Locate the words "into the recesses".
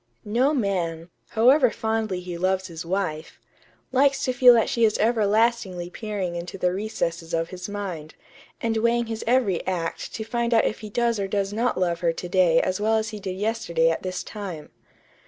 6.35-7.35